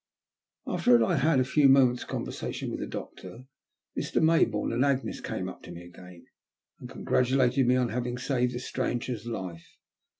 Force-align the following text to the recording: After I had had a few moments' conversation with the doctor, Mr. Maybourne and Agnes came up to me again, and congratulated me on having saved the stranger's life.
After 0.65 1.03
I 1.05 1.13
had 1.13 1.19
had 1.21 1.39
a 1.39 1.43
few 1.43 1.69
moments' 1.69 2.05
conversation 2.05 2.71
with 2.71 2.79
the 2.79 2.87
doctor, 2.87 3.43
Mr. 3.95 4.19
Maybourne 4.19 4.73
and 4.73 4.83
Agnes 4.83 5.21
came 5.21 5.47
up 5.47 5.61
to 5.61 5.71
me 5.71 5.83
again, 5.85 6.25
and 6.79 6.89
congratulated 6.89 7.67
me 7.67 7.75
on 7.75 7.89
having 7.89 8.17
saved 8.17 8.55
the 8.55 8.59
stranger's 8.59 9.27
life. 9.27 9.77